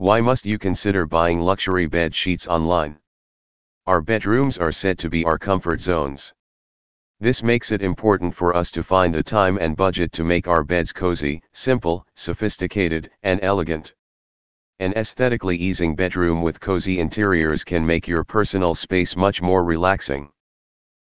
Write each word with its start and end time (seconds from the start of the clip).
Why 0.00 0.20
must 0.20 0.46
you 0.46 0.60
consider 0.60 1.06
buying 1.06 1.40
luxury 1.40 1.86
bed 1.86 2.14
sheets 2.14 2.46
online? 2.46 3.00
Our 3.84 4.00
bedrooms 4.00 4.56
are 4.56 4.70
said 4.70 4.96
to 5.00 5.10
be 5.10 5.24
our 5.24 5.38
comfort 5.38 5.80
zones. 5.80 6.32
This 7.18 7.42
makes 7.42 7.72
it 7.72 7.82
important 7.82 8.32
for 8.32 8.54
us 8.54 8.70
to 8.70 8.84
find 8.84 9.12
the 9.12 9.24
time 9.24 9.58
and 9.58 9.76
budget 9.76 10.12
to 10.12 10.22
make 10.22 10.46
our 10.46 10.62
beds 10.62 10.92
cozy, 10.92 11.42
simple, 11.52 12.06
sophisticated, 12.14 13.10
and 13.24 13.40
elegant. 13.42 13.92
An 14.78 14.92
aesthetically 14.92 15.56
easing 15.56 15.96
bedroom 15.96 16.42
with 16.42 16.60
cozy 16.60 17.00
interiors 17.00 17.64
can 17.64 17.84
make 17.84 18.06
your 18.06 18.22
personal 18.22 18.76
space 18.76 19.16
much 19.16 19.42
more 19.42 19.64
relaxing. 19.64 20.30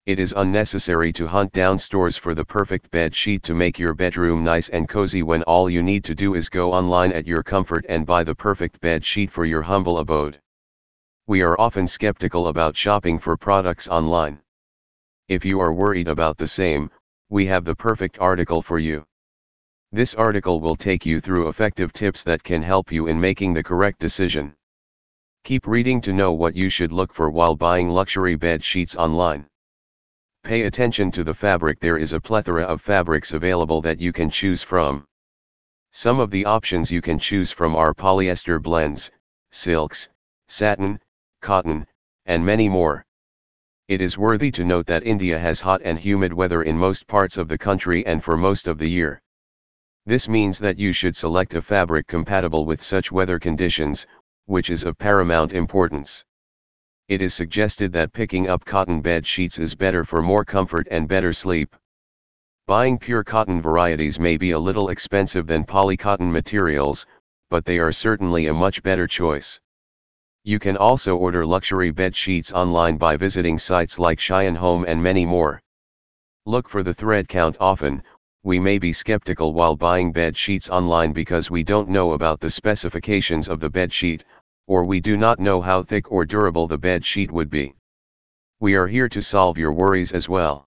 It 0.06 0.20
is 0.20 0.32
unnecessary 0.36 1.12
to 1.14 1.26
hunt 1.26 1.50
down 1.50 1.78
stores 1.78 2.16
for 2.16 2.32
the 2.32 2.44
perfect 2.44 2.92
bed 2.92 3.12
sheet 3.12 3.42
to 3.42 3.54
make 3.54 3.76
your 3.76 3.92
bedroom 3.92 4.44
nice 4.44 4.68
and 4.68 4.88
cozy 4.88 5.24
when 5.24 5.42
all 5.42 5.68
you 5.68 5.82
need 5.82 6.04
to 6.04 6.14
do 6.14 6.36
is 6.36 6.48
go 6.48 6.72
online 6.72 7.10
at 7.10 7.26
your 7.26 7.42
comfort 7.42 7.84
and 7.88 8.06
buy 8.06 8.22
the 8.22 8.32
perfect 8.32 8.80
bed 8.80 9.04
sheet 9.04 9.32
for 9.32 9.44
your 9.44 9.62
humble 9.62 9.98
abode. 9.98 10.40
We 11.26 11.42
are 11.42 11.60
often 11.60 11.88
skeptical 11.88 12.46
about 12.46 12.76
shopping 12.76 13.18
for 13.18 13.36
products 13.36 13.88
online. 13.88 14.38
If 15.26 15.44
you 15.44 15.58
are 15.58 15.72
worried 15.72 16.06
about 16.06 16.38
the 16.38 16.46
same, 16.46 16.88
we 17.28 17.44
have 17.46 17.64
the 17.64 17.74
perfect 17.74 18.20
article 18.20 18.62
for 18.62 18.78
you. 18.78 19.04
This 19.90 20.14
article 20.14 20.60
will 20.60 20.76
take 20.76 21.04
you 21.04 21.20
through 21.20 21.48
effective 21.48 21.92
tips 21.92 22.22
that 22.22 22.44
can 22.44 22.62
help 22.62 22.92
you 22.92 23.08
in 23.08 23.20
making 23.20 23.54
the 23.54 23.64
correct 23.64 23.98
decision. 23.98 24.54
Keep 25.42 25.66
reading 25.66 26.00
to 26.02 26.12
know 26.12 26.32
what 26.32 26.54
you 26.54 26.68
should 26.68 26.92
look 26.92 27.12
for 27.12 27.28
while 27.28 27.56
buying 27.56 27.88
luxury 27.88 28.36
bed 28.36 28.62
sheets 28.62 28.94
online. 28.94 29.48
Pay 30.46 30.62
attention 30.62 31.10
to 31.10 31.24
the 31.24 31.34
fabric 31.34 31.80
there 31.80 31.98
is 31.98 32.12
a 32.12 32.20
plethora 32.20 32.62
of 32.62 32.80
fabrics 32.80 33.32
available 33.32 33.82
that 33.82 33.98
you 33.98 34.12
can 34.12 34.30
choose 34.30 34.62
from. 34.62 35.04
Some 35.90 36.20
of 36.20 36.30
the 36.30 36.44
options 36.44 36.88
you 36.88 37.02
can 37.02 37.18
choose 37.18 37.50
from 37.50 37.74
are 37.74 37.92
polyester 37.92 38.62
blends, 38.62 39.10
silks, 39.50 40.08
satin, 40.46 41.00
cotton, 41.42 41.84
and 42.26 42.46
many 42.46 42.68
more. 42.68 43.04
It 43.88 44.00
is 44.00 44.16
worthy 44.16 44.52
to 44.52 44.62
note 44.62 44.86
that 44.86 45.02
India 45.02 45.36
has 45.36 45.62
hot 45.62 45.80
and 45.82 45.98
humid 45.98 46.32
weather 46.32 46.62
in 46.62 46.78
most 46.78 47.08
parts 47.08 47.36
of 47.36 47.48
the 47.48 47.58
country 47.58 48.06
and 48.06 48.22
for 48.22 48.36
most 48.36 48.68
of 48.68 48.78
the 48.78 48.88
year. 48.88 49.20
This 50.04 50.28
means 50.28 50.60
that 50.60 50.78
you 50.78 50.92
should 50.92 51.16
select 51.16 51.56
a 51.56 51.60
fabric 51.60 52.06
compatible 52.06 52.64
with 52.64 52.80
such 52.80 53.10
weather 53.10 53.40
conditions, 53.40 54.06
which 54.44 54.70
is 54.70 54.84
of 54.84 54.96
paramount 54.96 55.52
importance 55.52 56.24
it 57.08 57.22
is 57.22 57.32
suggested 57.32 57.92
that 57.92 58.12
picking 58.12 58.48
up 58.48 58.64
cotton 58.64 59.00
bed 59.00 59.24
sheets 59.24 59.58
is 59.60 59.74
better 59.76 60.04
for 60.04 60.22
more 60.22 60.44
comfort 60.44 60.88
and 60.90 61.06
better 61.06 61.32
sleep. 61.32 61.76
Buying 62.66 62.98
pure 62.98 63.22
cotton 63.22 63.62
varieties 63.62 64.18
may 64.18 64.36
be 64.36 64.50
a 64.50 64.58
little 64.58 64.88
expensive 64.88 65.46
than 65.46 65.64
polycotton 65.64 66.32
materials, 66.32 67.06
but 67.48 67.64
they 67.64 67.78
are 67.78 67.92
certainly 67.92 68.48
a 68.48 68.54
much 68.54 68.82
better 68.82 69.06
choice. 69.06 69.60
You 70.42 70.58
can 70.58 70.76
also 70.76 71.16
order 71.16 71.46
luxury 71.46 71.92
bed 71.92 72.16
sheets 72.16 72.52
online 72.52 72.96
by 72.96 73.16
visiting 73.16 73.56
sites 73.56 74.00
like 74.00 74.18
Shein 74.18 74.56
Home 74.56 74.84
and 74.84 75.00
many 75.00 75.24
more. 75.24 75.62
Look 76.44 76.68
for 76.68 76.82
the 76.82 76.94
thread 76.94 77.28
count 77.28 77.56
often, 77.60 78.02
we 78.42 78.58
may 78.58 78.78
be 78.78 78.92
skeptical 78.92 79.52
while 79.54 79.76
buying 79.76 80.10
bed 80.10 80.36
sheets 80.36 80.70
online 80.70 81.12
because 81.12 81.50
we 81.50 81.62
don't 81.62 81.88
know 81.88 82.12
about 82.12 82.40
the 82.40 82.50
specifications 82.50 83.48
of 83.48 83.60
the 83.60 83.70
bed 83.70 83.92
sheet, 83.92 84.24
or 84.66 84.84
we 84.84 85.00
do 85.00 85.16
not 85.16 85.38
know 85.38 85.60
how 85.60 85.82
thick 85.82 86.10
or 86.10 86.24
durable 86.24 86.66
the 86.66 86.78
bed 86.78 87.04
sheet 87.04 87.30
would 87.30 87.48
be. 87.50 87.74
We 88.58 88.74
are 88.74 88.86
here 88.86 89.08
to 89.08 89.22
solve 89.22 89.58
your 89.58 89.72
worries 89.72 90.12
as 90.12 90.28
well. 90.28 90.66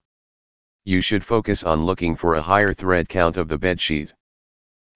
You 0.84 1.00
should 1.00 1.24
focus 1.24 1.64
on 1.64 1.84
looking 1.84 2.16
for 2.16 2.34
a 2.34 2.42
higher 2.42 2.72
thread 2.72 3.08
count 3.08 3.36
of 3.36 3.48
the 3.48 3.58
bed 3.58 3.80
sheet. 3.80 4.14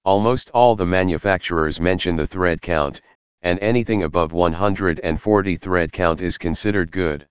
Almost 0.05 0.51
all 0.51 0.77
the 0.77 0.87
manufacturers 0.87 1.81
mention 1.81 2.17
the 2.17 2.27
thread 2.27 2.63
count, 2.63 3.01
and 3.43 3.59
anything 3.61 4.05
above 4.05 4.33
140 4.33 5.57
thread 5.57 5.93
count 5.93 6.21
is 6.21 6.39
considered 6.39 6.91
good. 6.91 7.27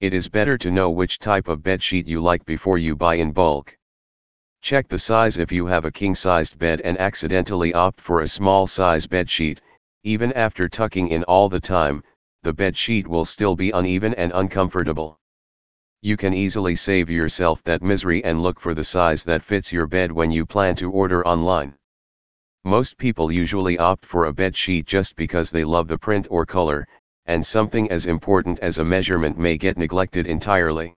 It 0.00 0.12
is 0.12 0.28
better 0.28 0.58
to 0.58 0.70
know 0.70 0.90
which 0.90 1.18
type 1.18 1.48
of 1.48 1.62
bed 1.62 1.82
sheet 1.82 2.06
you 2.06 2.20
like 2.20 2.44
before 2.44 2.76
you 2.76 2.94
buy 2.96 3.14
in 3.14 3.32
bulk. 3.32 3.76
Check 4.60 4.88
the 4.88 4.98
size 4.98 5.38
if 5.38 5.50
you 5.50 5.66
have 5.66 5.84
a 5.84 5.90
king-sized 5.90 6.58
bed 6.58 6.80
and 6.82 6.98
accidentally 6.98 7.72
opt 7.72 8.00
for 8.00 8.20
a 8.20 8.28
small 8.28 8.66
size 8.66 9.06
bed 9.06 9.30
sheet, 9.30 9.60
even 10.04 10.32
after 10.32 10.68
tucking 10.68 11.08
in 11.08 11.22
all 11.24 11.48
the 11.48 11.60
time, 11.60 12.02
the 12.42 12.52
bed 12.52 12.76
sheet 12.76 13.06
will 13.06 13.24
still 13.24 13.54
be 13.54 13.70
uneven 13.70 14.12
and 14.14 14.32
uncomfortable. 14.34 15.20
You 16.00 16.16
can 16.16 16.34
easily 16.34 16.74
save 16.74 17.08
yourself 17.08 17.62
that 17.62 17.82
misery 17.82 18.24
and 18.24 18.42
look 18.42 18.58
for 18.58 18.74
the 18.74 18.82
size 18.82 19.22
that 19.24 19.44
fits 19.44 19.72
your 19.72 19.86
bed 19.86 20.10
when 20.10 20.32
you 20.32 20.44
plan 20.44 20.74
to 20.76 20.90
order 20.90 21.24
online. 21.24 21.74
Most 22.64 22.96
people 22.96 23.30
usually 23.30 23.78
opt 23.78 24.04
for 24.04 24.26
a 24.26 24.32
bed 24.32 24.56
sheet 24.56 24.86
just 24.86 25.14
because 25.14 25.52
they 25.52 25.62
love 25.62 25.86
the 25.86 25.98
print 25.98 26.26
or 26.30 26.44
color, 26.44 26.88
and 27.26 27.46
something 27.46 27.88
as 27.92 28.06
important 28.06 28.58
as 28.58 28.80
a 28.80 28.84
measurement 28.84 29.38
may 29.38 29.56
get 29.56 29.78
neglected 29.78 30.26
entirely. 30.26 30.96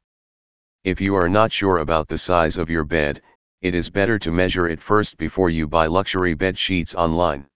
If 0.84 1.00
you 1.00 1.16
are 1.16 1.30
not 1.30 1.52
sure 1.52 1.78
about 1.78 2.08
the 2.08 2.18
size 2.18 2.58
of 2.58 2.72
your 2.72 2.84
bed, 2.84 3.22
it 3.62 3.76
is 3.76 3.90
better 3.90 4.18
to 4.18 4.32
measure 4.32 4.68
it 4.68 4.82
first 4.82 5.18
before 5.18 5.52
you 5.52 5.68
buy 5.68 5.86
luxury 5.86 6.34
bed 6.34 6.58
sheets 6.58 6.96
online. 6.96 7.48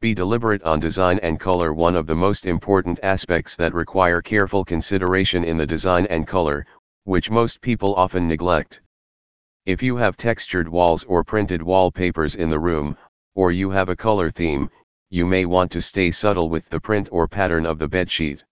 Be 0.00 0.14
deliberate 0.14 0.62
on 0.62 0.78
design 0.78 1.18
and 1.24 1.40
color 1.40 1.74
One 1.74 1.96
of 1.96 2.06
the 2.06 2.14
most 2.14 2.46
important 2.46 3.00
aspects 3.02 3.56
that 3.56 3.74
require 3.74 4.22
careful 4.22 4.64
consideration 4.64 5.42
in 5.42 5.56
the 5.56 5.66
design 5.66 6.06
and 6.06 6.24
color, 6.24 6.64
which 7.02 7.32
most 7.32 7.60
people 7.60 7.96
often 7.96 8.28
neglect. 8.28 8.80
If 9.66 9.82
you 9.82 9.96
have 9.96 10.16
textured 10.16 10.68
walls 10.68 11.02
or 11.02 11.24
printed 11.24 11.64
wallpapers 11.64 12.36
in 12.36 12.48
the 12.48 12.60
room, 12.60 12.96
or 13.34 13.50
you 13.50 13.70
have 13.70 13.88
a 13.88 13.96
color 13.96 14.30
theme, 14.30 14.70
you 15.10 15.26
may 15.26 15.46
want 15.46 15.72
to 15.72 15.80
stay 15.80 16.12
subtle 16.12 16.48
with 16.48 16.68
the 16.68 16.78
print 16.78 17.08
or 17.10 17.26
pattern 17.26 17.66
of 17.66 17.80
the 17.80 17.88
bedsheet. 17.88 18.44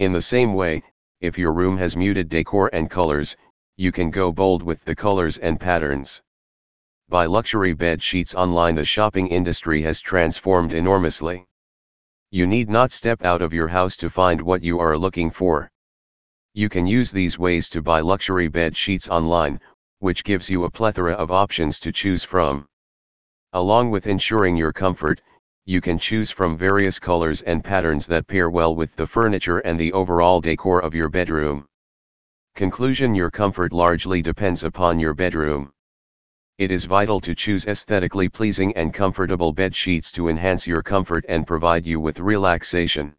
In 0.00 0.12
the 0.12 0.20
same 0.20 0.52
way, 0.52 0.82
if 1.20 1.38
your 1.38 1.52
room 1.52 1.78
has 1.78 1.96
muted 1.96 2.28
decor 2.28 2.70
and 2.72 2.90
colors, 2.90 3.36
you 3.76 3.92
can 3.92 4.10
go 4.10 4.32
bold 4.32 4.64
with 4.64 4.84
the 4.84 4.96
colors 4.96 5.38
and 5.38 5.60
patterns. 5.60 6.22
Buy 7.08 7.26
luxury 7.26 7.72
bed 7.72 8.02
sheets 8.02 8.34
online 8.34 8.74
The 8.74 8.84
shopping 8.84 9.28
industry 9.28 9.80
has 9.82 10.00
transformed 10.00 10.72
enormously. 10.72 11.46
You 12.32 12.48
need 12.48 12.68
not 12.68 12.90
step 12.90 13.24
out 13.24 13.42
of 13.42 13.52
your 13.52 13.68
house 13.68 13.94
to 13.98 14.10
find 14.10 14.42
what 14.42 14.64
you 14.64 14.80
are 14.80 14.98
looking 14.98 15.30
for. 15.30 15.70
You 16.54 16.68
can 16.68 16.84
use 16.84 17.12
these 17.12 17.38
ways 17.38 17.68
to 17.68 17.80
buy 17.80 18.00
luxury 18.00 18.48
bed 18.48 18.76
sheets 18.76 19.08
online, 19.08 19.60
which 20.00 20.24
gives 20.24 20.50
you 20.50 20.64
a 20.64 20.70
plethora 20.70 21.12
of 21.12 21.30
options 21.30 21.78
to 21.80 21.92
choose 21.92 22.24
from. 22.24 22.66
Along 23.52 23.92
with 23.92 24.08
ensuring 24.08 24.56
your 24.56 24.72
comfort, 24.72 25.20
you 25.64 25.80
can 25.80 26.00
choose 26.00 26.32
from 26.32 26.56
various 26.56 26.98
colors 26.98 27.40
and 27.42 27.62
patterns 27.62 28.08
that 28.08 28.26
pair 28.26 28.50
well 28.50 28.74
with 28.74 28.96
the 28.96 29.06
furniture 29.06 29.58
and 29.58 29.78
the 29.78 29.92
overall 29.92 30.40
decor 30.40 30.80
of 30.80 30.92
your 30.92 31.08
bedroom. 31.08 31.66
Conclusion 32.56 33.14
Your 33.14 33.30
comfort 33.30 33.72
largely 33.72 34.22
depends 34.22 34.64
upon 34.64 34.98
your 34.98 35.14
bedroom. 35.14 35.72
It 36.58 36.70
is 36.70 36.86
vital 36.86 37.20
to 37.20 37.34
choose 37.34 37.66
aesthetically 37.66 38.30
pleasing 38.30 38.74
and 38.78 38.94
comfortable 38.94 39.52
bed 39.52 39.76
sheets 39.76 40.10
to 40.12 40.30
enhance 40.30 40.66
your 40.66 40.82
comfort 40.82 41.26
and 41.28 41.46
provide 41.46 41.84
you 41.84 42.00
with 42.00 42.18
relaxation. 42.18 43.14